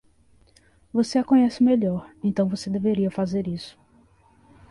[0.91, 3.77] Você a conhece melhor, então você deveria fazer isso.